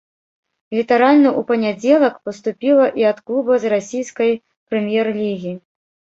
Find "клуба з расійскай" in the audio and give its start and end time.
3.29-4.31